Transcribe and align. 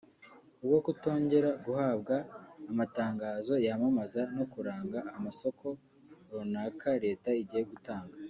kubwo 0.57 0.77
kutongera 0.85 1.49
guhabwa 1.65 2.15
amatangazo 2.71 3.53
yamamaza 3.65 4.21
no 4.35 4.45
kuranga 4.51 4.99
amasoko 5.17 5.65
runaka 6.33 6.89
leta 7.05 7.29
igiye 7.43 7.63
gutanga 7.71 8.15